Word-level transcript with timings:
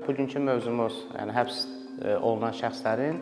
Bugünkü 0.00 0.40
mövzumuz, 0.42 0.94
yəni 1.14 1.30
həbs 1.36 1.58
olunan 2.24 2.54
şəxslərin 2.56 3.18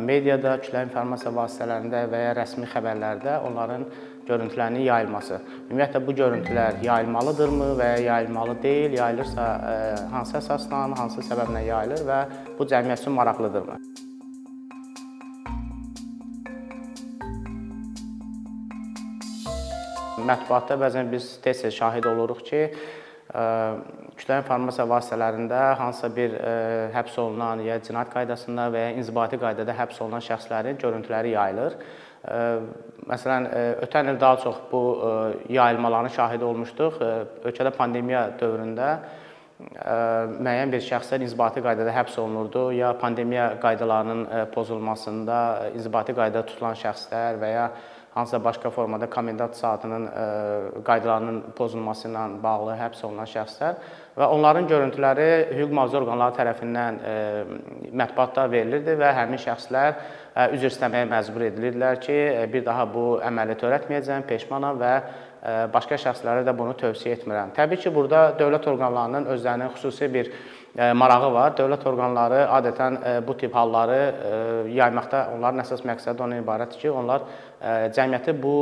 mediada, 0.00 0.56
kütləvi 0.58 0.88
informasiya 0.88 1.30
vasitələrində 1.36 2.00
və 2.10 2.22
ya 2.22 2.32
rəsmi 2.38 2.66
xəbərlərdə 2.72 3.36
onların 3.46 3.84
görüntülərinin 4.26 4.86
yayılması. 4.88 5.38
Ümumiyyətlə 5.68 6.00
bu 6.06 6.14
görüntülər 6.18 6.80
yayılmalıdırmı 6.82 7.68
və 7.78 7.90
ya 7.92 8.00
yayılmalı 8.08 8.56
deyil, 8.62 8.96
yayılırsa 8.98 9.46
hansı 10.16 10.38
əsasla, 10.40 10.82
hansı 10.98 11.22
səbəblə 11.28 11.62
yayılır 11.68 12.02
və 12.08 12.18
bu 12.58 12.66
cəmiyyət 12.72 13.04
üçün 13.04 13.16
maraqlıdırmı? 13.20 13.78
Mətbuatda 20.24 20.80
bəzən 20.80 21.12
biz 21.12 21.34
tez-tez 21.44 21.76
şahid 21.76 22.04
oluruq 22.08 22.44
ki, 22.48 22.60
kütləvi 23.34 24.42
informasiya 24.44 24.86
vasitələrində 24.86 25.60
hansısa 25.80 26.10
bir 26.14 26.36
həbs 26.94 27.16
olunan 27.18 27.62
ya 27.66 27.80
cinayət 27.82 28.12
qaydasında 28.14 28.68
və 28.70 28.82
ya 28.86 28.92
inzibati 29.00 29.40
qaydada 29.42 29.74
həbs 29.74 29.98
olunan 30.04 30.22
şəxslərin 30.22 30.78
görüntüləri 30.78 31.34
yayılır. 31.34 31.74
Məsələn, 33.10 33.48
ötən 33.84 34.12
il 34.12 34.20
daha 34.20 34.38
çox 34.44 34.62
bu 34.70 34.82
yayılmaların 35.52 36.14
şahidi 36.14 36.46
olmuşduq. 36.46 37.02
Ölkədə 37.44 37.74
pandemiya 37.74 38.22
dövründə 38.40 38.88
müəyyən 40.38 40.72
bir 40.72 40.82
şəxslər 40.86 41.22
inzibati 41.26 41.62
qaydada 41.64 41.92
həbs 41.94 42.16
olunurdu, 42.22 42.70
ya 42.74 42.94
pandemiya 42.98 43.50
qaydalarının 43.62 44.48
pozulmasında 44.54 45.36
inzibati 45.74 46.14
qaydada 46.14 46.46
tutulan 46.46 46.78
şəxslər 46.78 47.38
və 47.42 47.52
ya 47.52 47.66
hansısa 48.14 48.44
başqa 48.44 48.70
formada 48.70 49.10
komendant 49.10 49.56
saatının 49.56 50.06
qaydalarının 50.86 51.40
pozulması 51.56 52.08
ilə 52.08 52.24
bağlı 52.42 52.76
həbs 52.78 53.02
olunan 53.06 53.26
şəxslər 53.26 53.80
və 54.14 54.28
onların 54.36 54.68
görüntüləri 54.70 55.28
hüquq 55.56 55.74
mühafizə 55.74 55.98
orqanları 56.02 56.36
tərəfindən 56.38 57.00
mətbuatda 57.90 58.46
verilirdi 58.52 58.94
və 59.00 59.10
həmin 59.18 59.42
şəxslər 59.42 59.98
üzr 60.54 60.70
istəməyə 60.70 61.10
məcbur 61.10 61.48
edilirdilər 61.50 62.00
ki, 62.02 62.18
bir 62.52 62.64
daha 62.66 62.86
bu 62.90 63.04
əməli 63.22 63.58
törətməyəcəm, 63.58 64.26
peşmanam 64.30 64.78
və 64.80 64.94
başqa 65.74 65.98
şəxslərə 66.00 66.46
də 66.46 66.54
bunu 66.56 66.74
tövsiyə 66.78 67.18
etmirəm. 67.18 67.52
Təbii 67.54 67.82
ki, 67.82 67.92
burada 67.94 68.30
dövlət 68.38 68.66
orqanlarının 68.70 69.28
özlərinin 69.34 69.74
xüsusi 69.74 70.08
bir 70.14 70.30
marağı 70.74 71.30
var. 71.32 71.54
Dövlət 71.54 71.84
orqanları 71.86 72.40
adətən 72.50 72.98
bu 73.26 73.36
tip 73.38 73.54
halları 73.54 74.68
yaymaqda 74.74 75.28
onların 75.36 75.62
əsas 75.62 75.84
məqsədi 75.86 76.24
ondan 76.24 76.42
ibarətdir 76.42 76.82
ki, 76.82 76.90
onlar 76.90 77.26
cəmiyyəti 77.94 78.34
bu 78.42 78.54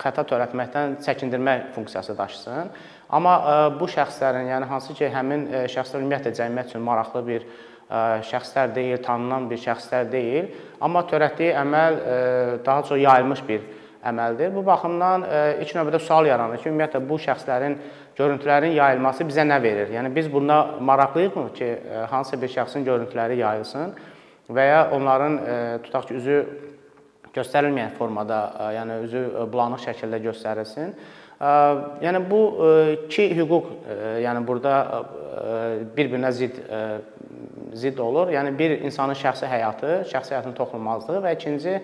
xəta 0.00 0.26
törətməkdən 0.32 0.98
çəkindirmək 1.06 1.70
funksiyası 1.76 2.18
daşısın. 2.18 2.70
Amma 3.10 3.34
bu 3.78 3.86
şəxslərin, 3.90 4.50
yəni 4.50 4.66
hansı 4.70 4.94
ki, 4.98 5.08
həmin 5.14 5.46
şəxslər 5.70 6.02
ümumiyyətlə 6.02 6.34
cəmiyyət 6.40 6.74
üçün 6.74 6.82
maraqlı 6.86 7.26
bir 7.26 7.46
şəxslər 8.26 8.74
deyil, 8.74 8.98
tanınan 9.02 9.48
bir 9.50 9.58
şəxslər 9.62 10.10
deyil, 10.10 10.50
amma 10.82 11.06
törətdiyi 11.10 11.54
əməl 11.58 12.00
daha 12.66 12.82
çox 12.86 12.98
yayılmış 12.98 13.46
bir 13.48 13.64
əməldir. 14.10 14.52
Bu 14.54 14.62
baxımdan 14.66 15.26
ilk 15.60 15.74
növbədə 15.76 15.98
sual 16.02 16.26
yaranır 16.30 16.62
ki, 16.62 16.70
ümumiyyətlə 16.70 17.02
bu 17.08 17.18
şəxslərin 17.20 17.74
görüntülərin 18.20 18.76
yayılması 18.76 19.26
bizə 19.28 19.46
nə 19.48 19.58
verir? 19.62 19.90
Yəni 19.96 20.12
biz 20.14 20.28
buna 20.32 20.62
maraqlıyıqmı 20.80 21.46
ki, 21.56 21.70
hansısa 22.12 22.40
bir 22.42 22.52
şəxsin 22.52 22.84
görüntüləri 22.86 23.40
yayılsın 23.40 23.94
və 24.50 24.66
ya 24.68 24.82
onların 24.92 25.38
tutaq 25.86 26.10
ki, 26.10 26.20
üzü 26.20 26.42
göstərilməyən 27.34 27.94
formada, 27.98 28.40
yəni 28.76 29.00
üzü 29.06 29.24
bulanıq 29.52 29.84
şəkildə 29.86 30.18
göstərilsin. 30.24 30.94
Yəni 32.04 32.20
bu 32.28 32.40
iki 33.06 33.30
hüquq, 33.38 33.70
yəni 34.26 34.42
burada 34.46 34.74
bir-birinə 35.96 36.32
zidd 36.36 36.58
zidd 37.80 37.98
olur. 38.02 38.32
Yəni 38.34 38.50
bir 38.58 38.80
insanın 38.82 39.14
şəxsi 39.14 39.46
həyatı, 39.48 39.92
şəxsi 40.10 40.34
həyatının 40.34 40.56
toxunulmazlığı 40.58 41.20
və 41.24 41.32
ikinci 41.38 41.76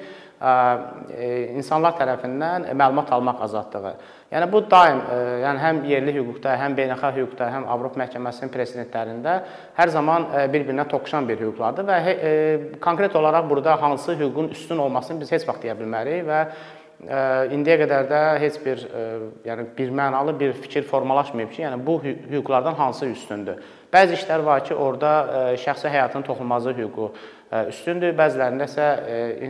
insanlar 1.57 1.95
tərəfindən 2.01 2.67
məlumat 2.75 3.13
almaq 3.15 3.45
azadlığı. 3.47 3.95
Yəni 4.27 4.47
bu 4.51 4.59
daim, 4.67 5.01
yəni 5.45 5.61
həm 5.63 5.77
yerli 5.87 6.13
hüquqda, 6.17 6.57
həm 6.59 6.75
beynəlxalq 6.75 7.21
hüquqda, 7.21 7.47
həm 7.53 7.69
Avropa 7.71 8.01
məhkəməsinin 8.03 8.51
presidentlərində 8.51 9.37
hər 9.77 9.93
zaman 9.95 10.27
bir-birinə 10.51 10.83
toxuşan 10.91 11.29
bir 11.29 11.39
hüquqlardır 11.45 11.87
və 11.87 11.99
konkret 12.83 13.15
olaraq 13.15 13.47
burada 13.51 13.77
hansı 13.83 14.17
hüququn 14.19 14.51
üstün 14.57 14.83
olmasını 14.83 15.23
biz 15.23 15.31
heç 15.37 15.47
vaxt 15.47 15.63
deyə 15.63 15.79
bilmərik 15.79 16.27
və 16.27 16.41
indiyə 17.55 17.79
qədər 17.85 18.11
də 18.11 18.21
heç 18.43 18.59
bir 18.65 18.83
yəni 19.47 19.69
bir 19.79 19.95
mənalı 19.95 20.35
bir 20.41 20.59
fikir 20.59 20.83
formalaşmayıb 20.91 21.51
ki, 21.55 21.63
yəni 21.63 21.79
bu 21.87 22.01
hüquqlardan 22.03 22.75
hansı 22.75 23.07
üstündür. 23.13 23.63
Bəzi 23.93 24.19
işlər 24.19 24.43
var 24.43 24.65
ki, 24.67 24.75
orada 24.75 25.55
şəxsi 25.61 25.93
həyatın 25.93 26.27
toxunulmazlığı 26.27 26.75
hüququ 26.83 27.13
üstündür, 27.71 28.17
bəzilərində 28.19 28.67
isə 28.67 28.87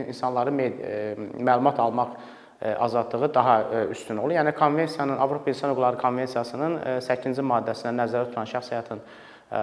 insanların 0.05 0.59
məlumat 1.39 1.79
almaq 1.81 2.19
azadlığı 2.61 3.33
daha 3.33 3.55
üstün 3.91 4.17
olur. 4.17 4.31
Yəni 4.33 4.51
konvensiyanın, 4.57 5.17
Avropa 5.17 5.49
İnsan 5.49 5.69
Hüquqları 5.69 5.97
Konvensiyasının 6.01 6.77
8-ci 7.05 7.43
maddəsində 7.45 7.93
nəzərdə 8.01 8.31
tutulan 8.31 8.49
şəxsi 8.49 8.73
həyatın 8.73 9.03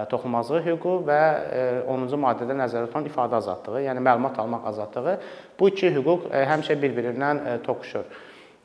toxunulmazlığı 0.09 0.61
hüququ 0.65 0.93
və 1.05 1.23
10-cu 1.91 2.17
maddədə 2.17 2.55
nəzərdə 2.57 2.87
tutulan 2.87 3.09
ifadə 3.09 3.35
azadlığı, 3.41 3.81
yəni 3.85 4.05
məlumat 4.05 4.39
almaq 4.39 4.69
azadlığı 4.71 5.17
bu 5.59 5.69
iki 5.73 5.91
hüquq 5.97 6.29
həmişə 6.31 6.79
bir-birindən 6.81 7.43
toxuşur. 7.67 8.07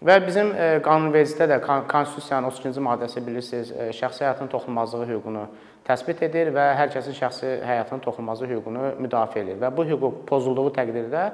Və 0.01 0.15
bizim 0.25 0.55
qanunvericidə 0.87 1.51
də 1.51 1.59
Konstitusiyanın 1.67 2.49
32-ci 2.49 2.87
maddəsi 2.87 3.27
bilirsiniz, 3.27 3.75
şəxsi 3.99 4.25
həyatın 4.25 4.49
toxunulmazlığı 4.49 5.11
hüququnu 5.11 5.45
təsbit 5.85 6.23
edir 6.25 6.55
və 6.55 6.71
hər 6.79 6.89
kəsin 6.95 7.19
şəxsi 7.19 7.59
həyatının 7.67 8.01
toxunulmazlığı 8.07 8.49
hüququnu 8.55 8.95
müdafiə 9.03 9.43
edir. 9.45 9.61
Və 9.61 9.69
bu 9.77 9.85
hüquq 9.91 10.25
pozulduğu 10.31 10.71
təqdirdə 10.79 11.27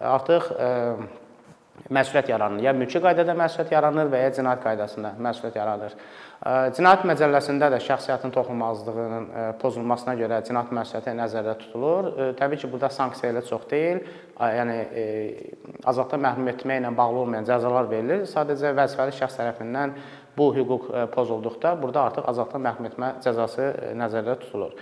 artıq 0.00 0.48
məsuliyyət 1.92 2.30
yaranır. 2.32 2.62
Ya 2.64 2.72
mülki 2.76 3.00
qaydada 3.02 3.34
məsuliyyət 3.36 3.72
yaranır 3.74 4.08
və 4.12 4.22
ya 4.24 4.30
cinayət 4.38 4.62
qaydasında 4.64 5.12
məsuliyyət 5.22 5.58
yaranır. 5.60 5.96
Cinayət 6.76 7.06
məcəlləsində 7.08 7.70
də 7.72 7.78
şəxsiyyətin 7.84 8.32
toxunulmazlığının 8.34 9.28
pozulmasına 9.62 10.16
görə 10.18 10.42
cinayət 10.44 10.74
məsuliyyəti 10.76 11.14
nəzərdə 11.20 11.54
tutulur. 11.62 12.10
Təbii 12.36 12.60
ki, 12.60 12.70
burada 12.72 12.90
sanksiya 12.92 13.32
elə 13.32 13.44
çox 13.48 13.64
deyil. 13.70 14.02
Yəni 14.36 14.76
azadlıqdan 15.84 16.24
məhrum 16.26 16.52
etməklə 16.52 16.92
bağlı 16.96 17.24
olmayan 17.24 17.48
cəzalar 17.48 17.88
verilir. 17.90 18.26
Sadəcə 18.28 18.74
vəzifəli 18.76 19.16
şəxs 19.16 19.40
tərəfindən 19.40 19.96
bu 20.36 20.50
hüquq 20.52 20.90
pozulduqda 21.14 21.72
burada 21.80 22.10
artıq 22.10 22.28
azadlıqdan 22.28 22.66
məhrum 22.68 22.90
etmə 22.90 23.12
cəzası 23.24 23.72
nəzərdə 23.96 24.36
tutulur. 24.44 24.76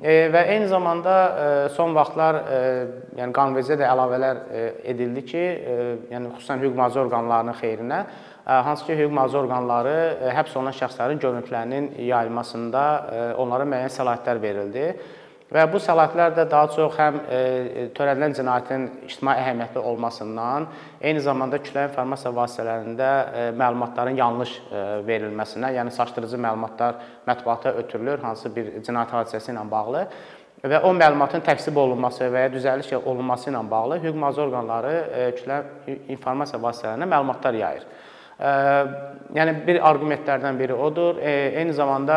Və 0.00 0.40
eyni 0.48 0.66
zamanda 0.70 1.68
son 1.76 1.92
vaxtlar 1.94 2.38
yəni 3.18 3.34
qanunvericidə 3.36 3.82
də 3.82 3.88
əlavələr 3.92 4.38
edildi 4.88 5.24
ki, 5.28 5.42
yəni 6.10 6.30
xüsusən 6.38 6.62
hüquq 6.64 6.78
mühafizə 6.78 7.02
orqanlarının 7.04 7.58
xeyrinə 7.60 7.98
hansı 8.46 8.88
ki, 8.88 8.96
hüquq 8.98 9.12
mühafizə 9.12 9.42
orqanları 9.42 9.96
həbs 10.38 10.56
olunan 10.56 10.74
şəxslərin 10.80 11.20
görüntülərinin 11.22 11.90
yayılmasında 12.08 12.84
onlara 13.44 13.68
müəyyən 13.68 13.92
səlahiyyətlər 13.98 14.42
verildi. 14.42 14.86
Və 15.52 15.66
bu 15.68 15.76
səlahiyyətlər 15.84 16.32
də 16.32 16.44
daha 16.48 16.68
çox 16.72 16.94
həm 16.96 17.16
törədilən 17.92 18.32
cinayətin 18.38 18.86
ictimai 19.04 19.34
əhəmiyyətli 19.42 19.82
olmasından, 19.90 20.64
eyni 21.04 21.20
zamanda 21.20 21.58
kütləvi 21.60 21.90
informasiya 21.90 22.32
vasitələrində 22.38 23.08
məlumatların 23.60 24.16
yanlış 24.16 24.54
verilməsinə, 25.04 25.74
yəni 25.76 25.92
çaşdırıcı 25.92 26.40
məlumatlar 26.40 27.02
mətbuata 27.28 27.74
ötürülür 27.82 28.24
hansı 28.24 28.48
bir 28.54 28.70
cinayət 28.80 29.12
hadisəsi 29.18 29.52
ilə 29.52 29.66
bağlı 29.74 30.06
və 30.72 30.80
o 30.88 30.94
məlumatın 30.96 31.44
təksib 31.44 31.76
olunması 31.76 32.30
və 32.32 32.46
ya 32.46 32.54
düzəliş 32.54 32.94
olunması 33.02 33.50
ilə 33.50 33.60
bağlı 33.68 34.00
hüquq 34.06 34.16
mühafizə 34.22 34.46
orqanları 34.46 34.94
kütləvi 35.36 35.98
informasiya 36.16 36.62
vasitələrinə 36.64 37.12
məlumatlar 37.12 37.60
yayır. 37.60 37.84
Yəni 39.36 39.54
bir 39.66 39.82
arqumentlərdən 39.84 40.56
biri 40.58 40.74
odur. 40.74 41.20
Eyni 41.20 41.74
zamanda 41.76 42.16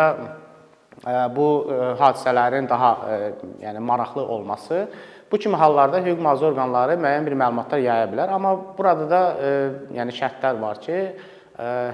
bu 1.35 1.47
hadisələrin 1.99 2.69
daha 2.69 2.91
yəni 3.61 3.79
maraqlı 3.79 4.23
olması 4.23 4.87
bu 5.31 5.37
kimi 5.37 5.57
hallarda 5.59 5.99
hüquq 6.05 6.21
mühafizə 6.21 6.51
orqanları 6.51 6.95
müəyyən 7.01 7.25
bir 7.25 7.35
məlumatlar 7.39 7.81
yaya 7.81 8.05
bilər, 8.11 8.29
amma 8.31 8.53
burada 8.77 9.07
da 9.09 9.21
yəni 9.97 10.13
şərtlər 10.15 10.61
var 10.61 10.79
ki, 10.83 10.99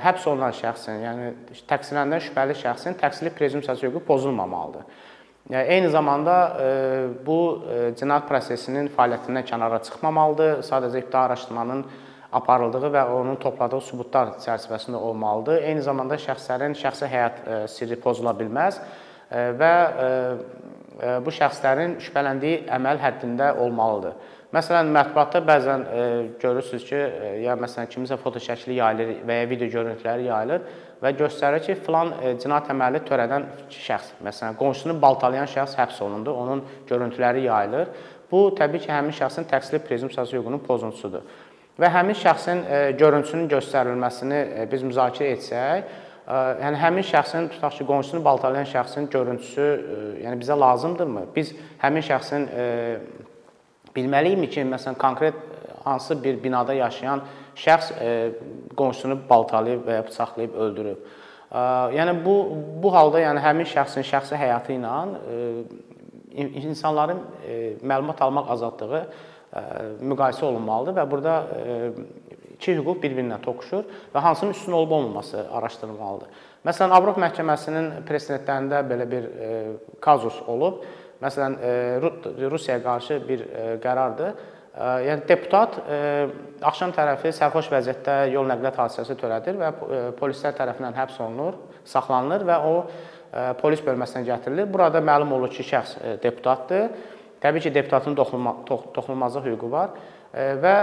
həbs 0.03 0.27
olunan 0.29 0.53
şəxsin, 0.57 0.99
yəni 1.05 1.31
təqsirləndən 1.69 2.21
şübhəli 2.27 2.57
şəxsin 2.59 2.99
təqsirli 3.01 3.31
prezumpsiyası 3.37 3.87
hüququ 3.87 4.03
pozulmamalıdır. 4.05 4.85
Yəni 5.51 5.73
eyni 5.73 5.89
zamanda 5.89 6.35
bu 7.25 7.39
cinayət 7.97 8.27
prosesinin 8.29 8.91
fəaliyyətindən 8.93 9.47
kənara 9.47 9.81
çıxmamalıdır. 9.87 10.61
Sadəcə 10.67 11.01
ibtidai 11.01 11.23
araşdırmanın 11.31 11.85
aparıldığı 12.31 12.91
və 12.95 13.05
onun 13.19 13.39
topladığı 13.41 13.81
sübutlar 13.89 14.35
çərçivəsində 14.43 14.99
olmalıdır. 14.99 15.61
Eyni 15.69 15.85
zamanda 15.85 16.17
şəxslərin 16.21 16.75
şəxsi 16.79 17.09
həyat 17.11 17.41
sirri 17.71 17.99
pozula 17.99 18.33
bilməz 18.37 18.81
və 19.31 19.73
bu 21.25 21.33
şəxslərin 21.33 21.97
şübhələndiyi 22.03 22.65
əməl 22.77 23.01
həddində 23.01 23.55
olmalıdır. 23.63 24.15
Məsələn, 24.51 24.89
mətbuatda 24.91 25.39
bəzən 25.47 25.83
e, 25.87 25.99
görürsüz 26.41 26.83
ki, 26.83 26.95
e, 26.97 27.27
ya 27.45 27.53
məsələn 27.55 27.87
kimisə 27.87 28.17
foto 28.19 28.39
şəkli 28.43 28.75
yayılır 28.81 29.11
və 29.27 29.37
ya 29.37 29.45
video 29.47 29.69
görüntüləri 29.71 30.25
yayılır 30.27 30.65
və 30.99 31.11
göstərir 31.21 31.63
ki, 31.63 31.77
filan 31.85 32.11
e, 32.17 32.33
cinayət 32.43 32.73
əməli 32.73 32.99
törədən 33.07 33.45
şəxs, 33.71 34.17
məsələn, 34.27 34.57
qonşusunu 34.59 34.97
baltalayan 34.99 35.47
şəxs 35.47 35.77
həbs 35.79 36.01
olundu, 36.03 36.33
onun 36.35 36.65
görüntüləri 36.89 37.45
yayılır. 37.45 37.93
Bu 38.31 38.43
təbii 38.59 38.83
ki, 38.83 38.91
həmin 38.91 39.15
şəxsin 39.15 39.47
təqsirli 39.47 39.79
prezumpsiyası 39.87 40.35
hüququnun 40.35 40.65
pozuntusudur. 40.67 41.23
Və 41.81 41.89
həmin 41.89 42.13
şəxsin 42.13 42.59
e, 42.61 42.79
görüntüsünün 42.99 43.47
göstərilməsini 43.49 44.37
e, 44.37 44.65
biz 44.69 44.83
müzakirə 44.85 45.31
etsək, 45.33 45.87
e, 46.21 46.41
yəni 46.61 46.77
həmin 46.77 47.05
şəxsin 47.09 47.47
tutaq 47.55 47.79
ki, 47.79 47.87
qonşusunu 47.89 48.21
baltalayan 48.25 48.67
şəxsin 48.69 49.07
görüntüsü 49.13 49.69
yəni 50.21 50.37
bizə 50.43 50.57
lazımdırmı? 50.61 51.23
Biz 51.35 51.55
həmin 51.81 52.05
şəxsin 52.05 52.45
bilməliyikmi 53.95 54.51
ki, 54.53 54.67
məsələn, 54.75 54.99
konkret 55.01 55.39
hansı 55.81 56.19
bir 56.23 56.37
binada 56.43 56.75
yaşayan 56.77 57.25
şəxs 57.57 57.89
qonşusunu 58.77 59.17
baltalayıb 59.29 59.87
və 59.87 59.97
ya 59.97 60.05
bıçaqlayıb 60.05 60.53
öldürüb. 60.65 61.09
Yəni 61.97 62.13
bu 62.25 62.35
bu 62.83 62.93
halda 62.93 63.25
yəni 63.25 63.41
həmin 63.41 63.67
şəxsin 63.73 64.05
şəxsi 64.07 64.37
həyatı 64.39 64.77
ilə 64.77 64.93
insanların 66.37 67.25
məlumat 67.81 68.21
almaq 68.21 68.53
azadlığı 68.53 69.03
müqayisə 70.01 70.45
olunmalıdır 70.47 70.95
və 70.99 71.05
burada 71.11 71.33
iki 72.55 72.77
hüquq 72.77 73.01
bir-birinə 73.03 73.41
toqquşur 73.43 73.83
və 74.13 74.23
hansının 74.23 74.53
üstün 74.55 74.77
olub 74.77 74.91
olmaması 74.95 75.47
araşdırılmalıdır. 75.51 76.27
Məsələn, 76.65 76.93
Avropa 76.93 77.21
məhkəməsinin 77.23 78.03
presedentlərində 78.05 78.83
belə 78.85 79.07
bir 79.09 79.29
kazus 79.99 80.37
olub. 80.47 80.83
Məsələn, 81.21 81.57
Rusiyaya 82.49 82.83
qarşı 82.83 83.17
bir 83.27 83.45
qərardır. 83.81 84.35
Yəni 84.77 85.25
deputat 85.27 85.79
axşam 86.63 86.93
tərəfi 86.95 87.33
sərxoş 87.35 87.67
vəziyyətdə 87.73 88.29
yol 88.31 88.45
nəqliyyat 88.47 88.77
hadisəsi 88.79 89.17
törədir 89.19 89.57
və 89.59 89.71
polislər 90.19 90.55
tərəfindən 90.55 90.95
həbs 90.95 91.17
olunur, 91.25 91.57
saxlanılır 91.83 92.45
və 92.47 92.59
o 92.69 92.75
polis 93.59 93.81
bölməsinə 93.83 94.23
gətirilir. 94.29 94.69
Burada 94.71 95.01
məlum 95.03 95.33
olur 95.35 95.51
ki, 95.51 95.65
şəxs 95.67 95.97
deputatdır. 96.23 96.93
Təbii 97.41 97.63
ki, 97.65 97.73
deputatın 97.73 98.15
toxunulmazlıq 98.15 99.47
hüququ 99.49 99.69
var 99.71 99.95
və 100.31 100.73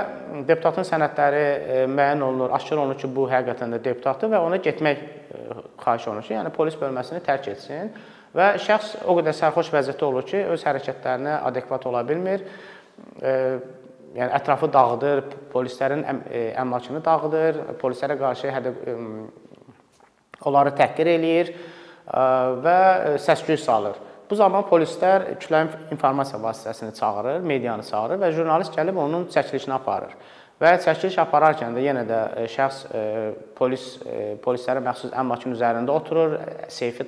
deputatın 0.48 0.84
sənədləri 0.84 1.86
müəyyən 1.88 2.22
olunur, 2.24 2.50
aşkar 2.56 2.82
olunur 2.82 2.98
ki, 3.00 3.08
bu 3.14 3.28
həqiqətən 3.30 3.76
də 3.76 3.82
deputatdır 3.84 4.32
və 4.34 4.40
ona 4.44 4.58
getmək 4.64 5.04
xahiş 5.84 6.08
olunur 6.10 6.26
ki, 6.26 6.34
yəni 6.34 6.52
polis 6.54 6.76
bölməsini 6.80 7.22
tərk 7.24 7.52
etsin. 7.54 7.92
Və 8.36 8.50
şəxs 8.60 8.98
o 9.08 9.14
qədər 9.16 9.36
sərxoş 9.36 9.70
vəziyyətdə 9.72 10.04
olur 10.04 10.26
ki, 10.28 10.42
öz 10.52 10.64
hərəkətlərinə 10.68 11.38
adekvat 11.48 11.86
ola 11.88 12.02
bilmir. 12.06 12.44
E, 13.22 13.32
yəni 14.18 14.34
ətrafı 14.36 14.68
dağıdır, 14.72 15.22
polislərin 15.52 16.04
e, 16.04 16.42
əmlakını 16.60 17.00
dağıdır, 17.04 17.62
polislərə 17.80 18.18
qarşı 18.20 18.52
hədə 18.52 18.74
onları 20.46 20.74
təhqir 20.76 21.14
eləyir 21.14 21.54
və 22.64 22.78
səs-küy 23.20 23.58
salır. 23.60 23.96
Bu 24.30 24.36
zaman 24.36 24.66
polislər 24.68 25.24
kütləvi 25.40 25.92
informasiya 25.94 26.40
vasitəsini 26.42 26.92
çağırır, 26.98 27.40
medianı 27.48 27.86
çağırır 27.88 28.20
və 28.20 28.28
jurnalist 28.36 28.74
gəlib 28.76 29.00
onun 29.00 29.24
çəkilişini 29.32 29.72
aparır. 29.78 30.12
Və 30.58 30.72
çəkiliş 30.82 31.16
apararkən 31.22 31.76
də 31.76 31.82
yenə 31.84 32.02
də 32.06 32.20
e, 32.42 32.46
şəxs 32.50 32.80
e, 32.90 33.02
polis 33.56 33.84
e, 34.02 34.34
polislərə 34.42 34.82
məxsus 34.82 35.14
əmlakın 35.14 35.54
üzərində 35.54 35.94
oturur, 35.94 36.34
seyfi 36.68 37.06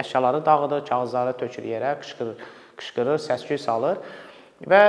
əşyaları 0.00 0.40
dağıdır, 0.46 0.86
kağızları 0.88 1.36
tökür 1.42 1.68
yerə, 1.68 1.98
qışqırır, 2.00 2.46
qışqırır, 2.80 3.20
səs-küy 3.28 3.60
salır 3.60 4.00
və 4.64 4.80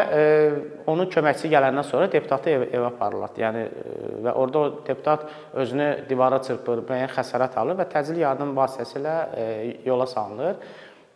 onun 0.88 1.10
köməkçisi 1.12 1.50
gələndən 1.52 1.84
sonra 1.84 2.08
deputatı 2.08 2.54
ev, 2.54 2.62
evə 2.72 2.88
aparırlar. 2.88 3.34
Yəni 3.36 3.66
və 4.24 4.32
orada 4.32 4.60
o 4.62 4.70
deputat 4.88 5.26
özünü 5.60 5.90
divara 6.08 6.40
çırpır, 6.48 6.86
müəyyən 6.88 7.12
xəsarət 7.12 7.60
alır 7.60 7.76
və 7.82 7.90
təcili 7.92 8.24
yardım 8.24 8.56
vasitəsilə 8.56 9.18
yola 9.86 10.08
salınır. 10.08 10.56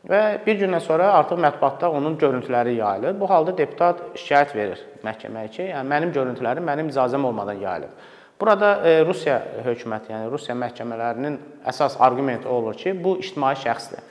Və 0.09 0.21
bir 0.45 0.57
gündən 0.57 0.81
sonra 0.81 1.11
artıq 1.13 1.37
mətbuatda 1.43 1.91
onun 1.93 2.15
görüntüləri 2.17 2.73
yayılır. 2.79 3.19
Bu 3.19 3.29
halda 3.29 3.53
deputat 3.57 3.99
şikayət 4.17 4.55
verir 4.57 4.79
məhkəməyə 5.05 5.51
ki, 5.53 5.67
yəni 5.69 5.93
mənim 5.93 6.13
görüntülərim 6.15 6.65
mənim 6.65 6.89
icazəm 6.89 7.25
olmadan 7.29 7.61
yayılıb. 7.61 7.93
Burada 8.41 8.71
e, 8.81 8.93
Rusiya 9.05 9.37
hökuməti, 9.67 10.09
yəni 10.15 10.31
Rusiya 10.33 10.55
məhkəmələrinin 10.57 11.37
əsas 11.69 11.99
arqumenti 12.01 12.49
olur 12.49 12.73
ki, 12.77 12.95
bu 13.03 13.19
ictimai 13.21 13.53
şəxsdir. 13.61 14.07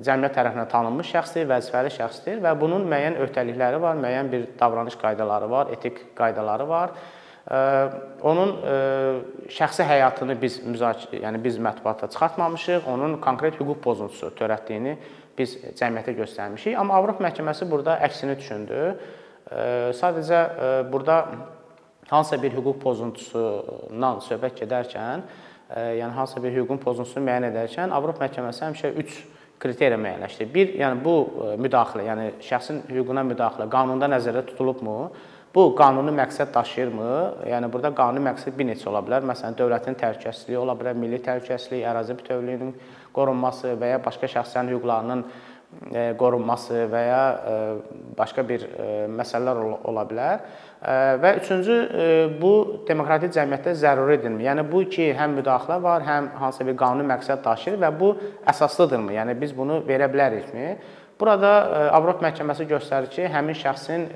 Cəmiyyət 0.00 0.38
tərəfindən 0.38 0.70
tanınmış 0.72 1.10
şəxsdir, 1.12 1.44
vəzifəli 1.50 1.92
şəxsdir 1.92 2.40
və 2.40 2.54
bunun 2.60 2.86
müəyyən 2.88 3.18
öhdəlikləri 3.26 3.80
var, 3.82 3.98
müəyyən 4.00 4.32
bir 4.32 4.46
davranış 4.60 4.96
qaydaları 5.02 5.50
var, 5.50 5.74
etik 5.76 6.00
qaydaları 6.16 6.68
var 6.68 6.96
onun 8.22 8.52
şəxsi 9.50 9.82
həyatını 9.86 10.36
biz 10.38 10.60
müzakirə, 10.62 11.24
yəni 11.24 11.40
biz 11.42 11.58
mətbuata 11.58 12.06
çıxartmamışıq, 12.12 12.86
onun 12.86 13.16
konkret 13.20 13.58
hüquq 13.58 13.80
pozuntusu 13.82 14.30
törətdiyini 14.38 14.94
biz 15.38 15.56
cəmiyyətə 15.80 16.14
göstərmişik. 16.20 16.76
Amma 16.78 17.00
Avropa 17.00 17.24
məhkəməsi 17.26 17.66
burada 17.70 17.98
əksini 18.06 18.38
düşündü. 18.38 18.84
Sadəcə 19.98 20.42
burada 20.92 21.16
hansısa 22.12 22.38
bir 22.42 22.54
hüquq 22.54 22.78
pozuntusundan 22.82 24.22
söhbət 24.22 24.62
gedərkən, 24.62 25.26
yəni 25.98 26.14
hansısa 26.14 26.42
bir 26.44 26.54
hüququn 26.54 26.78
pozuntusunu 26.82 27.26
müəyyən 27.26 27.50
edərkən 27.50 27.94
Avropa 27.96 28.26
məhkəməsi 28.26 28.66
həmişə 28.68 28.94
3 29.02 29.20
kriteriya 29.62 29.98
müəyyənləşdirir. 29.98 30.54
Bir, 30.54 30.72
yəni 30.78 31.02
bu 31.04 31.14
müdaxilə, 31.62 32.06
yəni 32.06 32.32
şəxsin 32.44 32.84
hüququna 32.90 33.26
müdaxilə 33.26 33.68
qanunda 33.72 34.08
nəzərdə 34.14 34.46
tutulubmu? 34.50 34.96
Bu 35.54 35.66
qanuni 35.76 36.14
məqsəd 36.16 36.48
daşıyırmı? 36.54 37.08
Yəni 37.44 37.68
burada 37.72 37.90
qanuni 37.92 38.24
məqsəd 38.24 38.54
bir 38.56 38.70
neçə 38.70 38.86
ola 38.88 39.02
bilər. 39.04 39.24
Məsələn, 39.28 39.56
dövlətin 39.58 39.96
təhlükəsizliyi 40.00 40.56
ola 40.56 40.72
bilər, 40.78 40.96
milli 40.96 41.18
təhlükəsizlik, 41.20 41.82
ərazi 41.90 42.14
bütövlüyünün 42.16 42.70
qorunması 43.12 43.74
və 43.80 43.90
ya 43.90 43.98
başqa 44.00 44.30
şəxslərin 44.32 44.70
hüquqlarının 44.72 45.24
e, 45.92 46.04
qorunması 46.20 46.86
və 46.94 47.02
ya 47.04 47.18
e, 47.52 47.56
başqa 48.16 48.46
bir 48.48 48.64
e, 48.64 48.86
məsələlər 49.12 49.60
ola 49.92 50.06
bilər. 50.08 50.46
Və 51.22 51.30
üçüncü 51.38 51.74
bu 52.40 52.54
demokratik 52.88 53.30
cəmiyyətdə 53.36 53.76
zəruridirmi? 53.78 54.42
Yəni 54.48 54.64
bu 54.66 54.80
ki, 54.90 55.12
həm 55.14 55.36
müdaxilə 55.36 55.76
var, 55.84 56.02
həm 56.02 56.32
hansısa 56.40 56.66
bir 56.66 56.74
qanuni 56.80 57.06
məqsəd 57.06 57.44
daşıyır 57.44 57.76
və 57.84 57.92
bu 58.00 58.08
əsaslıdırmı? 58.50 59.12
Yəni 59.14 59.36
biz 59.38 59.52
bunu 59.54 59.78
verə 59.86 60.08
bilərikmi? 60.10 60.72
Burada 61.20 61.52
Avropa 61.94 62.26
məhkəməsi 62.26 62.66
göstərir 62.72 63.12
ki, 63.14 63.28
həmin 63.30 63.60
şəxsin 63.60 64.08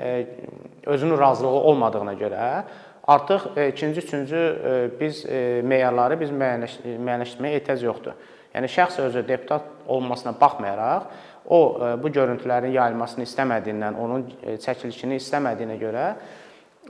özünün 0.87 1.19
razılığı 1.19 1.49
olmadığına 1.49 2.15
görə 2.15 2.63
artıq 3.07 3.41
e, 3.57 3.69
ikinci, 3.69 4.01
üçüncü 4.01 4.37
e, 4.37 5.01
biz 5.01 5.27
e, 5.27 5.63
meyarları 5.65 6.21
biz 6.21 6.31
müəyyənləşdirməyə 6.31 7.61
ehtiyac 7.61 7.85
yoxdur. 7.85 8.17
Yəni 8.55 8.71
şəxs 8.73 9.01
özü 9.03 9.23
deputat 9.29 9.63
olmasına 9.87 10.35
baxmayaraq 10.41 11.07
o 11.47 11.59
bu 12.03 12.09
görüntülərin 12.11 12.73
yayılmasını 12.75 13.23
istəmədiyindən, 13.29 13.99
onun 14.03 14.25
çəkilişini 14.65 15.21
istəmədiyinə 15.21 15.77
görə 15.79 16.07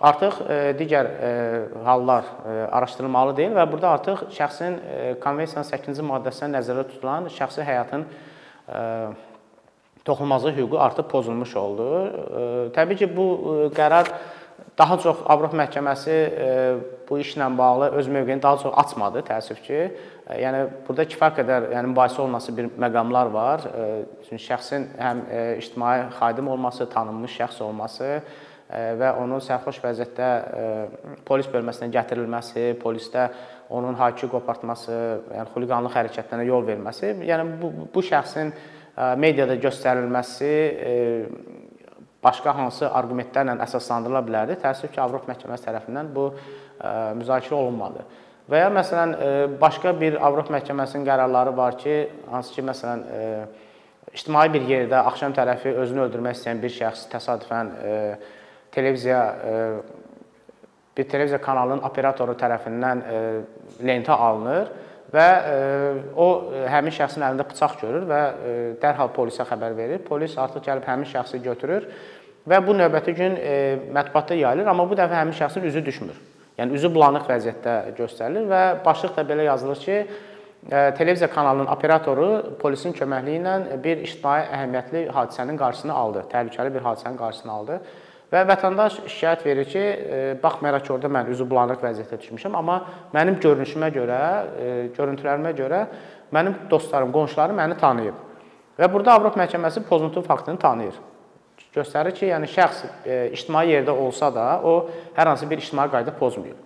artıq 0.00 0.38
digər 0.78 1.08
hallar 1.84 2.30
araşdırılmalı 2.70 3.36
deyil 3.36 3.58
və 3.58 3.66
burada 3.72 3.90
artıq 3.98 4.22
şəxsin 4.38 4.78
konvensiyanın 5.20 5.68
8-ci 5.68 6.06
maddəsinə 6.06 6.54
nəzərdə 6.54 6.86
tutulan 6.94 7.28
şəxsi 7.36 7.66
həyatın 7.68 8.06
toxunulmazlıq 10.06 10.56
hüququ 10.60 10.80
artıq 10.80 11.10
pozulmuş 11.10 11.56
oldu. 11.56 11.86
Təbii 12.76 12.96
ki, 13.02 13.10
bu 13.16 13.26
qərar 13.76 14.10
daha 14.78 14.96
çox 15.00 15.22
Avropa 15.26 15.56
məhkəməsi 15.58 16.16
bu 17.08 17.18
işlə 17.22 17.46
bağlı 17.58 17.90
öz 17.98 18.08
mövqeyini 18.08 18.42
daha 18.42 18.58
çox 18.62 18.74
açmadı, 18.82 19.22
təəssüf 19.28 19.60
ki. 19.66 19.80
Yəni 20.42 20.64
burada 20.86 21.06
kifayət 21.06 21.38
qədər 21.40 21.68
yəni 21.74 21.92
mübahisə 21.92 22.20
olunması 22.22 22.56
bir 22.56 22.70
məqamlar 22.82 23.30
var. 23.32 23.64
Çünki 24.28 24.42
şəxsin 24.42 24.88
həm 25.00 25.22
ictimai 25.60 25.96
xadim 26.18 26.48
olması, 26.54 26.88
tanınmış 26.90 27.38
şəxs 27.40 27.62
olması 27.62 28.10
və 28.66 29.12
onun 29.22 29.38
sərxoş 29.46 29.78
vəziyyətdə 29.84 30.30
polis 31.26 31.46
bölməsinə 31.52 31.86
gətirilməsi, 31.94 32.72
polisdə 32.82 33.28
onun 33.70 33.94
hakiki 33.94 34.32
qopartması, 34.32 34.96
yəni 35.36 35.52
xuliqanlıq 35.54 35.94
hərəkətlərinə 35.94 36.48
yol 36.48 36.66
verməsi, 36.66 37.12
yəni 37.30 37.60
bu 37.62 37.70
bu 37.94 38.02
şəxsin 38.02 38.50
mediada 38.96 39.56
göstərilməsi 39.60 40.52
başqa 42.24 42.54
hansı 42.56 42.88
arqumentlərlə 42.88 43.58
əsaslandırıla 43.66 44.22
bilərdi. 44.26 44.56
Təəssüf 44.62 44.92
ki, 44.94 45.00
Avropa 45.02 45.30
məhkəməsi 45.32 45.66
tərəfindən 45.66 46.08
bu 46.14 46.30
müzakirə 47.20 47.58
olunmadı. 47.58 48.06
Və 48.50 48.62
ya 48.62 48.70
məsələn 48.72 49.14
başqa 49.60 49.92
bir 50.00 50.18
Avropa 50.22 50.54
məhkəməsinin 50.54 51.06
qərarları 51.06 51.52
var 51.56 51.76
ki, 51.78 51.96
hansı 52.30 52.56
ki, 52.56 52.64
məsələn 52.66 53.04
ictimai 54.14 54.48
bir 54.54 54.66
yerdə 54.70 55.02
axşam 55.10 55.34
tərəfi 55.36 55.74
özünü 55.82 56.06
öldürmək 56.06 56.38
istəyən 56.38 56.62
bir 56.62 56.72
şəxs 56.72 57.06
təsadüfən 57.12 57.72
televiziya 58.74 59.20
bir 60.96 61.08
televiziya 61.10 61.40
kanalının 61.42 61.84
operatoru 61.84 62.36
tərəfindən 62.40 63.02
lentə 63.84 64.16
alınır 64.16 64.70
və 65.14 65.26
e, 65.26 65.56
o 66.18 66.26
e, 66.50 66.62
həmin 66.70 66.94
şəxsin 66.94 67.24
əlində 67.26 67.46
bıçaq 67.48 67.78
görür 67.82 68.06
və 68.10 68.20
e, 68.20 68.54
dərhal 68.82 69.12
polisə 69.14 69.46
xəbər 69.46 69.76
verir. 69.78 70.02
Polis 70.06 70.36
artıq 70.38 70.66
gəlib 70.66 70.86
həmin 70.88 71.08
şəxsi 71.10 71.42
götürür 71.44 71.88
və 72.46 72.60
bu 72.62 72.76
növbəti 72.78 73.14
gün 73.18 73.36
mətbuatda 73.94 74.36
yayılır, 74.38 74.68
amma 74.70 74.84
bu 74.86 74.94
dəfə 74.98 75.18
həmin 75.18 75.34
şəxsin 75.34 75.66
üzü 75.66 75.82
düşmür. 75.86 76.18
Yəni 76.58 76.78
üzü 76.78 76.92
bulanıq 76.94 77.26
vəziyyətdə 77.26 77.74
göstərilir 77.98 78.46
və 78.50 78.60
başlıq 78.84 79.16
da 79.16 79.24
belə 79.26 79.48
yazılır 79.48 79.80
ki, 79.82 79.96
televiziya 80.70 81.28
kanalının 81.30 81.66
operatoru 81.74 82.28
polisin 82.60 82.94
köməkliyi 82.94 83.40
ilə 83.42 83.56
bir 83.82 84.04
ictimai 84.06 84.46
əhəmiyyətli 84.46 85.02
hadisənin 85.14 85.58
qarşısını 85.58 85.94
aldı, 85.94 86.22
təhlükəli 86.30 86.72
bir 86.74 86.86
hadisənin 86.86 87.18
qarşısını 87.18 87.52
aldı. 87.52 87.80
Və 88.26 88.42
vətəndaş 88.42 88.96
şikayət 89.06 89.44
verir 89.46 89.68
ki, 89.70 89.82
baxmayaraq 90.42 90.82
ki, 90.86 90.92
orada 90.96 91.10
mən 91.14 91.28
üzü 91.30 91.44
bulanıq 91.46 91.78
vəziyyətdə 91.78 92.18
düşmüşəm, 92.24 92.56
amma 92.58 92.80
mənim 93.14 93.36
görünüşümə 93.42 93.90
görə, 93.94 94.20
görüntülərimə 94.96 95.52
görə 95.54 95.82
mənim 96.34 96.56
dostlarım, 96.70 97.12
qonşularım 97.14 97.60
məni 97.60 97.76
tanıyıb. 97.78 98.18
Və 98.80 98.88
burada 98.92 99.14
Avropa 99.14 99.38
məhkəməsi 99.38 99.84
pozuntu 99.86 100.24
faktını 100.26 100.58
tanıyır. 100.58 100.98
Göstərir 101.76 102.16
ki, 102.18 102.26
yəni 102.32 102.50
şəxs 102.50 102.82
ictimai 103.36 103.68
yerdə 103.70 103.94
olsa 103.94 104.32
da, 104.34 104.46
o 104.58 104.88
hər 105.16 105.30
hansı 105.30 105.46
bir 105.46 105.62
ictimai 105.62 105.86
qayda 105.92 106.14
pozmayıb. 106.18 106.58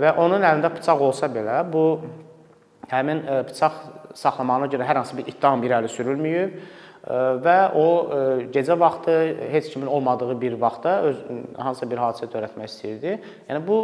Və 0.00 0.12
onun 0.22 0.44
əlində 0.46 0.70
bıçaq 0.76 1.02
olsa 1.02 1.26
belə, 1.34 1.64
bu 1.72 1.84
həmin 2.92 3.24
bıçaq 3.48 3.82
saxlamağına 4.14 4.70
görə 4.70 4.86
hər 4.86 5.02
hansı 5.02 5.18
bir 5.18 5.26
ittiham 5.30 5.66
irəli 5.66 5.90
sürülməyib 5.90 6.54
və 7.08 7.56
o 7.80 7.84
gecə 8.52 8.76
vaxtı 8.78 9.12
heç 9.52 9.70
kimin 9.72 9.86
olmadığı 9.86 10.34
bir 10.40 10.58
vaxtda 10.60 10.96
öz 11.08 11.22
hansısa 11.56 11.88
bir 11.90 12.02
hadisə 12.02 12.28
törətmək 12.32 12.68
istəyirdi. 12.68 13.14
Yəni 13.48 13.62
bu 13.66 13.78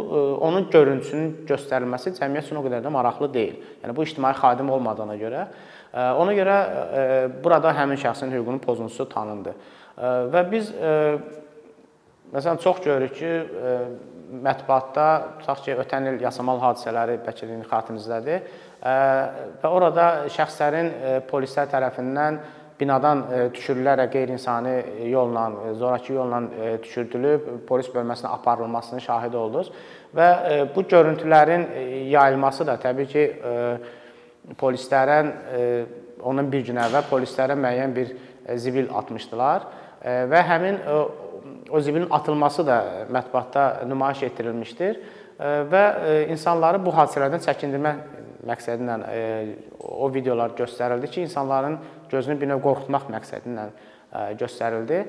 onun 0.45 0.67
görüntüsünün 0.73 1.31
göstərilməsi 1.49 2.13
cəmiyyət 2.19 2.51
üçün 2.51 2.61
o 2.61 2.63
qədər 2.67 2.85
də 2.85 2.91
maraqlı 2.93 3.31
deyil. 3.33 3.57
Yəni 3.81 3.95
bu 3.97 4.05
ictimai 4.05 4.35
xadim 4.37 4.69
olmadığına 4.69 5.17
görə 5.17 5.47
ona 5.97 6.35
görə 6.37 6.57
burada 7.43 7.73
həmin 7.73 7.97
şəxsin 7.97 8.33
hüququnun 8.35 8.61
pozuntusu 8.61 9.07
tanındı. 9.09 9.55
Və 9.97 10.43
biz 10.51 10.69
məsələn 12.33 12.61
çox 12.61 12.83
görürük 12.85 13.15
ki, 13.17 13.31
mətbuatda 14.43 15.05
tutaq 15.39 15.61
ki, 15.63 15.75
ötən 15.81 16.09
il 16.11 16.17
Yasamal 16.21 16.59
hadisələri 16.59 17.15
bəlkə 17.23 17.47
də 17.47 17.61
xatirinizdədir 17.69 18.39
və 19.63 19.71
orada 19.71 20.07
şəxslərin 20.35 20.91
polislər 21.29 21.69
tərəfindən 21.71 22.41
binadan 22.79 23.23
e, 23.31 23.41
düşürülərək 23.55 24.11
qeyri-insani 24.13 24.75
yolla, 25.11 25.47
e, 25.65 25.73
zorakı 25.73 26.13
yolla 26.13 26.41
e, 26.45 26.71
düşürdülüb, 26.83 27.47
polis 27.67 27.89
bölməsinə 27.93 28.31
aparılmasının 28.37 29.03
şahidi 29.03 29.37
oldunuz. 29.37 29.71
Və 30.15 30.29
bu 30.75 30.81
görüntülərin 30.87 31.65
yayılması 32.09 32.65
da 32.67 32.77
təbii 32.79 33.07
ki, 33.11 33.23
polislərin 34.57 35.33
onun 36.23 36.47
bir 36.51 36.63
gün 36.65 36.79
əvvəl 36.79 37.09
polislərə 37.09 37.57
müəyyən 37.59 37.93
bir 37.93 38.13
zibil 38.55 38.87
atmışdılar. 38.95 39.67
Və 40.31 40.41
həmin 40.47 40.79
o 40.87 41.81
zibilin 41.83 42.07
atılması 42.09 42.65
da 42.67 42.77
mətbuatda 43.11 43.65
nümayiş 43.91 44.23
etdirilmişdir. 44.29 45.01
Və 45.73 45.83
insanları 46.31 46.79
bu 46.85 46.95
hadisələrdən 46.95 47.43
çəkindirmək 47.43 48.16
məqsədi 48.47 48.87
ilə 48.87 48.97
o 49.83 50.09
videolar 50.13 50.55
göstərildi 50.57 51.11
ki, 51.11 51.27
insanların 51.27 51.77
gözünü 52.11 52.39
bir 52.41 52.53
növ 52.53 52.63
qorxutmaq 52.65 53.09
məqsədi 53.13 53.53
ilə 53.53 53.67
göstərildi. 54.39 55.01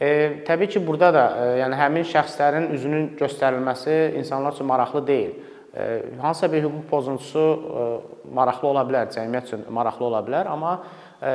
E, 0.00 0.42
təbii 0.46 0.68
ki, 0.68 0.80
burada 0.86 1.10
da 1.14 1.24
e, 1.36 1.44
yəni 1.60 1.76
həmin 1.78 2.04
şəxslərin 2.08 2.68
üzünün 2.76 3.06
göstərilməsi 3.20 4.16
insanlar 4.20 4.56
üçün 4.56 4.68
maraqlı 4.68 5.06
deyil. 5.06 5.30
E, 5.74 5.86
hansısa 6.20 6.52
bir 6.52 6.64
hüquq 6.64 6.82
pozuntusu 6.90 7.44
e, 7.44 7.86
maraqlı 8.34 8.68
ola 8.68 8.84
bilər, 8.88 9.08
cəmiyyət 9.14 9.48
üçün 9.48 9.64
maraqlı 9.72 10.06
ola 10.10 10.20
bilər, 10.26 10.50
amma 10.52 10.74
e, 11.22 11.32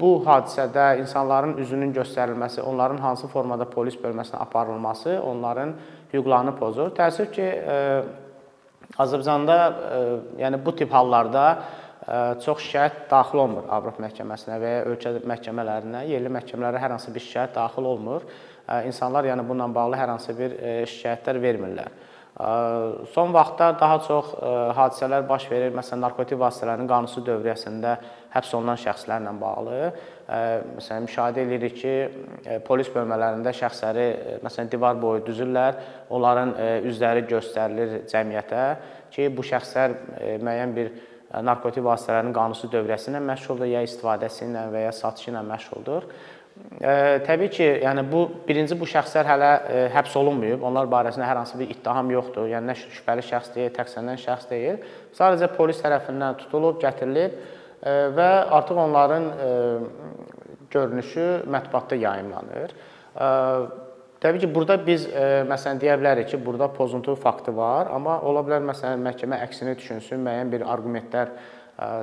bu 0.00 0.14
hadisədə 0.24 0.86
insanların 1.02 1.56
üzünün 1.60 1.92
göstərilməsi, 1.96 2.62
onların 2.62 3.00
hansı 3.04 3.28
formada 3.28 3.68
polis 3.70 3.98
bölməsinə 4.00 4.40
aparılması 4.46 5.18
onların 5.24 5.74
hüquqlarını 6.12 6.56
pozur. 6.56 6.92
Təəssüf 6.96 7.32
ki, 7.36 7.48
e, 7.48 7.78
Azərbaycanda 8.98 9.56
e, 9.58 10.00
yəni 10.42 10.58
bu 10.64 10.74
tip 10.78 10.92
hallarda 10.94 11.44
e, 11.54 12.18
çox 12.42 12.64
şikayət 12.66 13.04
daxil 13.10 13.44
olmur 13.44 13.68
Avropa 13.70 14.02
məhkəməsinə 14.02 14.58
və 14.58 14.72
ya 14.72 14.84
ölkə 14.90 15.14
məhkəmələrinə, 15.32 16.02
yerli 16.10 16.32
məhkəmələrə 16.34 16.82
hər 16.82 16.96
hansı 16.96 17.14
bir 17.14 17.22
şikayət 17.22 17.54
daxil 17.60 17.86
olmur. 17.92 18.26
E, 18.66 18.82
insanlar 18.90 19.28
yəni 19.30 19.46
bununla 19.46 19.70
bağlı 19.74 20.00
hər 20.02 20.14
hansı 20.16 20.34
bir 20.38 20.56
şikayətlər 20.90 21.42
vermirlər. 21.46 21.98
Son 23.10 23.32
vaxtlar 23.34 23.72
daha 23.80 23.96
çox 24.06 24.28
hadisələr 24.78 25.24
baş 25.26 25.48
verir. 25.50 25.72
Məsələn, 25.74 26.04
narkotik 26.04 26.38
vasitələrin 26.38 26.86
qanunsuz 26.86 27.24
dövriyyəsində 27.26 27.96
həbs 28.30 28.52
olunan 28.54 28.78
şəxslərlə 28.78 29.32
bağlı. 29.40 29.78
Məsələn, 30.28 31.06
müşahidə 31.06 31.40
edirik 31.46 31.78
ki, 31.80 31.92
polis 32.66 32.90
bölmələrində 32.92 33.48
şəxsləri 33.56 34.08
məsələn 34.44 34.68
divar 34.74 34.98
boyu 35.00 35.22
düzürlər, 35.24 35.78
onların 36.12 36.52
üzləri 36.90 37.22
göstərilir 37.30 38.02
cəmiyyətə 38.10 38.64
ki, 39.14 39.30
bu 39.32 39.46
şəxslər 39.48 39.94
müəyyən 40.44 40.74
bir 40.76 40.92
narkotik 41.48 41.84
vasitələrin 41.84 42.34
qanunsuz 42.36 42.68
dövriyyəsi 42.74 43.08
ilə 43.08 43.24
məşğuldur, 43.24 43.72
ya 43.72 43.80
istifadəsi 43.88 44.44
ilə 44.50 44.68
və 44.74 44.84
ya 44.84 44.92
satışı 45.00 45.32
ilə 45.32 45.46
məşğuldur. 45.48 46.08
Təbii 47.24 47.48
ki, 47.54 47.66
yəni 47.86 48.02
bu 48.10 48.26
birinci 48.44 48.76
bu 48.76 48.84
şəxslər 48.90 49.28
hələ 49.30 49.50
həbs 49.94 50.16
olunmayıb. 50.18 50.64
Onlar 50.66 50.90
barəsində 50.90 51.24
hər 51.24 51.38
hansı 51.40 51.56
bir 51.60 51.70
ittiham 51.72 52.10
yoxdur. 52.12 52.48
Yəni 52.50 52.68
nə 52.68 52.74
şübhəli 52.76 53.24
şəxs 53.24 53.54
deyil, 53.54 53.70
təqsirlənən 53.76 54.18
şəxs 54.24 54.50
deyil. 54.50 54.80
Sadəcə 55.16 55.48
polis 55.54 55.78
tərəfindən 55.84 56.36
tutulub, 56.42 56.80
gətirilib 56.82 57.38
və 57.82 58.30
artıq 58.58 58.80
onların 58.84 59.28
görünüşü 60.70 61.26
mətbuatda 61.48 61.98
yayımlanır. 61.98 62.74
Təbii 64.18 64.42
ki, 64.42 64.48
burada 64.50 64.74
biz 64.82 65.04
məsələn 65.46 65.78
deyə 65.78 65.94
bilərik 66.00 66.26
ki, 66.32 66.40
burada 66.46 66.66
pozuntu 66.74 67.14
faktı 67.14 67.54
var, 67.56 67.86
amma 67.94 68.18
ola 68.26 68.42
bilər 68.42 68.64
məsələn 68.66 69.04
məhkəmə 69.06 69.38
əksini 69.46 69.76
düşünsün, 69.78 70.24
müəyyən 70.26 70.50
bir 70.50 70.64
arqumentlər 70.66 71.30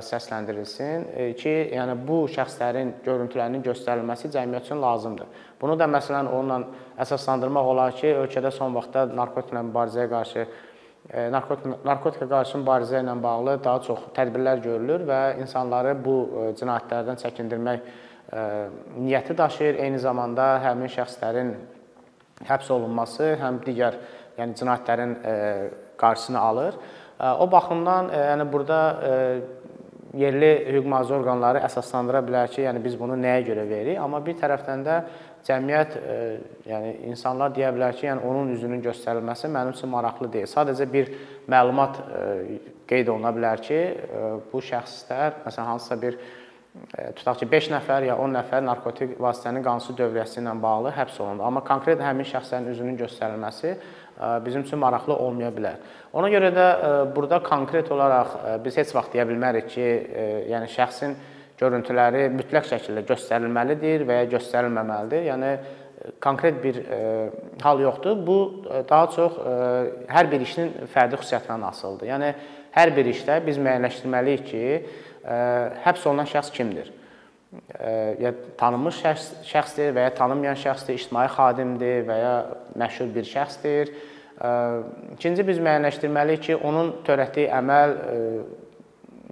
səsləndirilsin 0.06 1.04
ki, 1.36 1.52
yəni 1.76 1.98
bu 2.08 2.22
şəxslərin 2.32 2.94
görüntülərinin 3.04 3.60
göstərilməsi 3.66 4.30
cəmiyyət 4.32 4.70
üçün 4.70 4.80
lazımdır. 4.80 5.28
Bunu 5.60 5.76
da 5.76 5.84
məsələn 5.92 6.30
onunla 6.32 6.62
əsaslandırmaq 7.04 7.68
olar 7.74 7.92
ki, 7.98 8.14
ölkədə 8.22 8.54
son 8.56 8.72
vaxtda 8.72 9.04
narkotiklə 9.12 9.66
mübarizəyə 9.68 10.08
qarşı 10.08 10.46
narkotik 11.06 11.84
narkotika 11.86 12.26
qarşı 12.30 12.58
mübarizə 12.58 12.98
ilə 13.02 13.14
bağlı 13.22 13.60
daha 13.64 13.80
çox 13.86 14.08
tədbirlər 14.16 14.62
görülür 14.64 15.04
və 15.06 15.20
insanları 15.42 15.94
bu 16.04 16.16
cinayətlərdən 16.58 17.20
çəkindirmək 17.22 17.90
niyyəti 18.98 19.36
daşıyır. 19.38 19.78
Eyni 19.86 20.00
zamanda 20.02 20.56
həmin 20.64 20.90
şəxslərin 20.90 21.52
həbs 22.48 22.72
olunması 22.74 23.36
həm 23.42 23.60
digər 23.66 24.00
yəni 24.38 24.58
cinayətlərin 24.58 25.14
qarşısını 26.00 26.40
alır. 26.40 26.74
O 27.38 27.46
baxımdan 27.52 28.10
yəni 28.12 28.48
burada 28.52 28.80
yerli 30.16 30.50
hüquq 30.72 30.88
mühafizə 30.88 31.14
orqanları 31.20 31.60
əsaslandıra 31.66 32.22
bilər 32.24 32.50
ki, 32.52 32.62
yəni 32.64 32.80
biz 32.84 32.94
bunu 32.98 33.16
nəyə 33.20 33.42
görə 33.46 33.64
veririk, 33.68 33.98
amma 34.00 34.20
bir 34.24 34.36
tərəfdən 34.40 34.84
də 34.86 34.94
cəmiyyət 35.46 35.96
e, 35.98 36.14
yəni 36.66 36.94
insanlar 37.10 37.52
deyə 37.54 37.70
bilər 37.74 37.94
ki, 37.96 38.06
yəni 38.08 38.24
onun 38.26 38.54
üzünün 38.56 38.82
göstərilməsi 38.84 39.50
mənim 39.52 39.76
üçün 39.76 39.92
maraqlı 39.92 40.30
deyil. 40.32 40.48
Sadəcə 40.50 40.86
bir 40.90 41.12
məlumat 41.50 42.00
e, 42.00 42.24
qeyd 42.90 43.12
oluna 43.12 43.32
bilər 43.36 43.62
ki, 43.62 43.78
e, 43.78 44.32
bu 44.50 44.62
şəxslər 44.64 45.44
məsələn 45.44 45.70
hansısa 45.74 46.00
bir 46.02 46.18
tutaq 47.16 47.38
ki 47.40 47.46
5 47.48 47.70
nəfər 47.72 48.04
ya 48.04 48.18
10 48.20 48.34
nəfər 48.36 48.64
narkotik 48.66 49.14
vasitənin 49.22 49.62
qanunsuz 49.64 49.96
dövriyyəsi 49.96 50.42
ilə 50.42 50.52
bağlı 50.60 50.90
həbs 50.92 51.20
olundu. 51.22 51.44
Amma 51.46 51.62
konkret 51.64 52.02
həmin 52.04 52.28
şəxslərin 52.28 52.68
üzünün 52.68 52.98
göstərilməsi 53.00 53.70
bizim 54.44 54.64
üçün 54.66 54.82
maraqlı 54.82 55.16
olmaya 55.16 55.48
bilər. 55.56 55.78
Ona 56.12 56.28
görə 56.32 56.50
də 56.52 56.66
burada 57.16 57.38
konkret 57.44 57.88
olaraq 57.92 58.60
biz 58.64 58.76
heç 58.76 58.92
vaxt 58.96 59.16
deyə 59.16 59.24
bilmərik 59.28 59.72
ki, 59.72 59.88
yəni 60.52 60.68
şəxsin 60.74 61.16
görüntüləri 61.60 62.26
mütləq 62.34 62.68
şəkildə 62.70 63.06
göstərilməlidir 63.08 64.04
və 64.08 64.20
ya 64.20 64.28
göstərilməməlidir. 64.36 65.24
Yəni 65.30 65.52
konkret 66.22 66.60
bir 66.62 66.82
hal 67.62 67.80
yoxdur. 67.80 68.20
Bu 68.26 68.38
daha 68.88 69.08
çox 69.14 69.40
hər 70.12 70.30
bir 70.30 70.44
işin 70.44 70.74
fərdi 70.92 71.18
xüsusiyyətindən 71.20 71.66
asılıdır. 71.70 72.10
Yəni 72.12 72.30
hər 72.76 72.92
bir 72.96 73.10
işdə 73.14 73.40
biz 73.46 73.58
müəyyənləşdirməliyik 73.62 74.46
ki, 74.50 74.64
həbs 75.86 76.06
olunan 76.06 76.28
şəxs 76.30 76.52
kimdir? 76.54 76.92
ya 78.20 78.32
tanınmış 78.58 78.98
şəxs 79.00 79.26
şəxsdir 79.46 79.94
və 79.96 80.06
ya 80.06 80.12
tanınmayan 80.16 80.58
şəxsdir, 80.60 80.98
ictimai 80.98 81.26
xadimdir 81.32 82.04
və 82.08 82.16
ya 82.20 82.34
məşhur 82.78 83.08
bir 83.14 83.26
şəxsdir. 83.28 83.92
İkinci 85.16 85.46
biz 85.46 85.60
müəyyənləşdirməliyik 85.64 86.42
ki, 86.48 86.56
onun 86.56 86.92
törətdiyi 87.06 87.48
əməl 87.56 87.94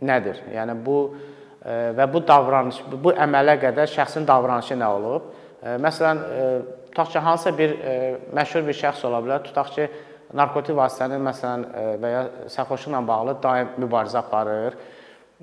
nədir? 0.04 0.40
Yəni 0.54 0.78
bu 0.86 0.98
və 1.64 2.06
bu 2.12 2.20
davranış, 2.28 2.82
bu 3.02 3.14
əmələ 3.16 3.56
qədər 3.62 3.88
şəxsin 3.90 4.26
davranışı 4.28 4.76
nə 4.76 4.88
olub? 4.96 5.30
Məsələn, 5.64 6.18
tutaq 6.90 7.14
ki, 7.14 7.22
hansısa 7.24 7.54
bir 7.58 7.76
məşhur 8.36 8.66
bir 8.66 8.76
şəxs 8.76 9.06
ola 9.08 9.22
bilər. 9.24 9.46
Tutaq 9.46 9.70
ki, 9.76 9.86
narkotik 10.36 10.76
vasitənin 10.76 11.24
məsələn 11.24 11.64
və 12.02 12.10
ya 12.12 12.26
sərxoşluqla 12.52 13.00
bağlı 13.08 13.36
daim 13.42 13.72
mübarizə 13.80 14.20
aparır 14.20 14.76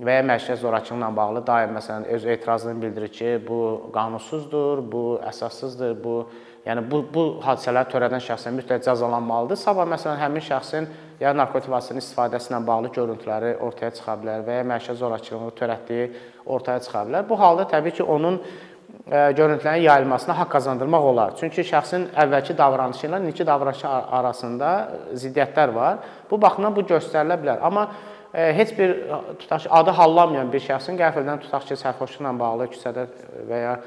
və 0.02 0.20
ya 0.20 0.24
məişət 0.26 0.62
zorakılıqla 0.62 1.10
bağlı 1.16 1.42
daim 1.48 1.74
məsələn 1.78 2.08
öz 2.16 2.26
etirazını 2.36 2.82
bildirir 2.82 3.12
ki, 3.12 3.32
bu 3.48 3.90
qanunsuzdur, 3.94 4.84
bu 4.92 5.04
əsassızdır, 5.28 5.98
bu 6.04 6.16
yəni 6.66 6.84
bu 6.92 7.02
bu 7.14 7.24
hadisələri 7.42 7.90
törədən 7.90 8.22
şəxsən 8.22 8.58
mütləq 8.60 8.84
cəzalanmalıdır. 8.86 9.58
Sabah 9.58 9.88
məsələn 9.90 10.20
həmin 10.22 10.44
şəxsin 10.46 10.90
ya 11.22 11.34
narkotik 11.38 11.72
vasitənin 11.74 12.04
istifadəsi 12.04 12.52
ilə 12.52 12.60
bağlı 12.68 12.92
görüntüləri 12.98 13.56
ortaya 13.66 13.94
çıxa 13.98 14.18
bilər 14.22 14.44
və 14.46 14.60
ya 14.60 14.68
məişət 14.74 15.00
zorakılığını 15.02 15.56
törətdiyi 15.58 16.12
ortaya 16.46 16.84
çıxa 16.86 17.04
bilər. 17.10 17.26
Bu 17.30 17.40
halda 17.40 17.66
təbii 17.72 17.96
ki, 17.98 18.04
onun 18.04 18.40
e, 18.42 19.18
görüntülərin 19.40 19.86
yayılmasına 19.88 20.38
haqq 20.40 20.54
qazandırmaq 20.58 21.10
olar. 21.12 21.36
Çünki 21.42 21.66
şəxsin 21.66 22.08
əvvəlki 22.26 22.58
davranışı 22.58 23.08
ilə 23.10 23.22
indiki 23.24 23.48
davranışı 23.48 23.88
arasında 24.22 24.72
ziddiyyətlər 25.14 25.76
var. 25.76 26.02
Bu 26.32 26.42
baxımdan 26.42 26.76
bu 26.76 26.86
göstərilə 26.94 27.42
bilər. 27.42 27.62
Amma 27.62 27.90
e, 28.34 28.54
heç 28.58 28.78
bir 28.78 28.98
tutaq 29.40 29.66
ki, 29.66 29.70
adı 29.70 29.98
hallanmayan 29.98 30.54
bir 30.54 30.62
şəxsin 30.70 30.98
qəfildən 31.02 31.42
tutaq 31.46 31.70
ki, 31.70 31.78
sərxoşluqla 31.86 32.38
bağlı 32.40 32.70
küçədə 32.74 33.08
və 33.50 33.64
ya 33.66 33.78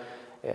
e, 0.45 0.55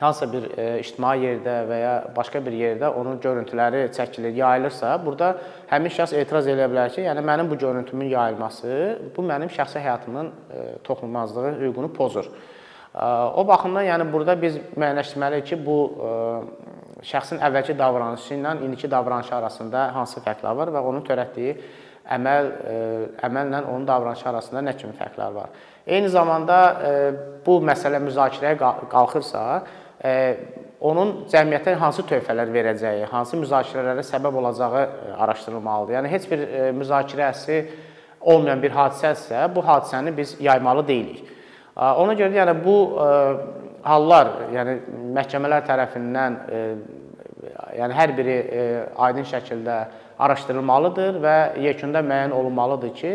hansısa 0.00 0.32
bir 0.32 0.46
e, 0.58 0.66
ictimai 0.80 1.16
yerdə 1.22 1.54
və 1.68 1.78
ya 1.80 1.92
başqa 2.16 2.42
bir 2.44 2.56
yerdə 2.56 2.88
onun 2.88 3.20
görüntüləri 3.20 3.86
çəkilir, 3.96 4.34
yayılırsa, 4.36 4.92
burada 5.06 5.32
həmin 5.70 5.92
şəxs 5.92 6.16
etiraz 6.20 6.48
edə 6.52 6.68
bilər 6.72 6.92
ki, 6.94 7.06
yəni 7.06 7.24
mənim 7.24 7.50
bu 7.50 7.58
görüntümün 7.58 8.12
yayılması 8.12 8.76
bu 9.16 9.24
mənim 9.24 9.52
şəxsi 9.52 9.80
həyatımın 9.80 10.28
e, 10.28 10.66
toxunulmazlığı 10.84 11.54
hüququnu 11.62 11.92
pozur. 11.92 12.28
E, 12.28 13.04
o 13.40 13.46
baxımdan 13.48 13.88
yəni 13.88 14.10
burada 14.12 14.36
biz 14.42 14.60
müəyyənləşdirməliyik 14.76 15.48
ki, 15.52 15.60
bu 15.66 15.78
e, 15.96 16.12
şəxsin 17.06 17.40
əvvəlki 17.48 17.78
davranışı 17.78 18.34
ilə 18.36 18.54
indiki 18.64 18.90
davranışı 18.90 19.34
arasında 19.36 19.88
hansı 19.94 20.20
fərqlər 20.24 20.56
var 20.60 20.72
və 20.76 20.84
onun 20.90 21.04
törətdiyi 21.08 21.56
əməl 22.16 22.50
e, 22.70 22.76
əməllə 23.26 23.64
onun 23.64 23.86
davranışı 23.88 24.28
arasında 24.30 24.62
nə 24.62 24.76
kimi 24.78 24.94
fərqlər 24.96 25.34
var. 25.34 25.56
Eyni 25.86 26.08
zamanda 26.10 26.58
e, 26.82 26.92
bu 27.46 27.58
məsələ 27.66 28.00
müzakirəyə 28.02 28.56
qalxırsa, 28.92 29.42
onun 30.80 31.12
cəmiyyətə 31.32 31.74
hansı 31.80 32.04
töhfələr 32.06 32.50
verəcəyi, 32.52 33.06
hansı 33.10 33.38
müzakirələrə 33.40 34.04
səbəb 34.06 34.36
olacağı 34.42 34.82
e, 34.82 35.12
araşdırılmalıdır. 35.24 35.94
Yəni 35.96 36.10
heç 36.12 36.26
bir 36.30 36.42
e, 36.44 36.66
müzakirəsi 36.76 37.60
olmayan 38.20 38.62
bir 38.62 38.74
hadisəsə, 38.76 39.46
bu 39.54 39.64
hadisəni 39.64 40.16
biz 40.16 40.36
yaymalı 40.40 40.86
deyilik. 40.88 41.24
Ona 41.76 42.14
görə 42.16 42.32
də 42.32 42.40
yəni 42.40 42.54
bu 42.64 42.76
e, 43.00 43.08
hallar, 43.86 44.32
yəni 44.52 44.76
məhkəmələr 45.16 45.64
tərəfindən 45.68 46.38
yəni 47.76 47.96
hər 47.96 48.12
biri 48.16 48.36
aydın 49.06 49.26
şəkildə 49.28 49.76
araşdırılmalıdır 50.18 51.20
və 51.22 51.36
yekunda 51.62 52.02
müəyyən 52.02 52.32
olunmalıdır 52.34 52.94
ki, 52.96 53.12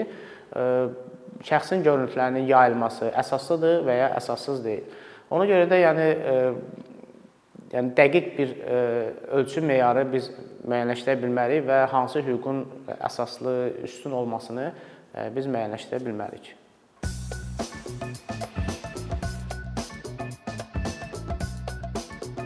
şəxsin 1.49 1.83
görüntülərinin 1.83 2.45
yayılması 2.47 3.09
əsaslıdır 3.19 3.81
və 3.87 3.97
ya 3.97 4.11
əsassız 4.21 4.63
deyil. 4.63 4.85
Ona 5.31 5.47
görə 5.47 5.67
də 5.71 5.79
yəni 5.79 6.07
e, 6.31 6.37
yəni 7.71 7.93
dəqiq 7.97 8.31
bir 8.37 8.55
e, 8.59 8.79
ölçü 9.39 9.63
meyarı 9.63 10.05
biz 10.11 10.27
müəyyənləşdirə 10.67 11.15
bilməliyik 11.21 11.67
və 11.69 11.83
hansı 11.93 12.23
hüququn 12.25 12.65
əsaslı, 12.97 13.55
üstün 13.87 14.17
olmasını 14.19 14.71
e, 14.71 15.29
biz 15.35 15.47
müəyyənləşdirə 15.47 16.03
bilməliyik. 16.03 16.51